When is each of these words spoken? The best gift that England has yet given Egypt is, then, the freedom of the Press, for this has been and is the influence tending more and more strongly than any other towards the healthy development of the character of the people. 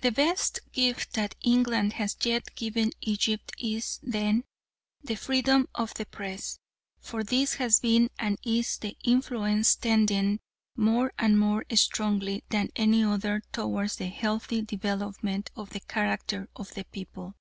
The 0.00 0.10
best 0.10 0.58
gift 0.72 1.12
that 1.12 1.36
England 1.42 1.92
has 1.92 2.16
yet 2.24 2.52
given 2.56 2.90
Egypt 3.00 3.52
is, 3.56 4.00
then, 4.02 4.42
the 5.00 5.14
freedom 5.14 5.68
of 5.76 5.94
the 5.94 6.06
Press, 6.06 6.58
for 6.98 7.22
this 7.22 7.54
has 7.54 7.78
been 7.78 8.10
and 8.18 8.36
is 8.42 8.78
the 8.78 8.96
influence 9.04 9.76
tending 9.76 10.40
more 10.74 11.12
and 11.20 11.38
more 11.38 11.64
strongly 11.76 12.42
than 12.50 12.70
any 12.74 13.04
other 13.04 13.44
towards 13.52 13.94
the 13.94 14.08
healthy 14.08 14.60
development 14.60 15.52
of 15.54 15.70
the 15.70 15.78
character 15.78 16.48
of 16.56 16.74
the 16.74 16.82
people. 16.86 17.36